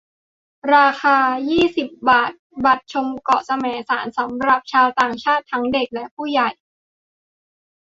[0.73, 1.17] ราคา
[1.49, 2.31] ยี่สิบ บาท
[2.65, 6.49] บัตรชมเกาะแสมสารสำหรับชาวต่างชาติทั้งเด็กและผู้ใหญ่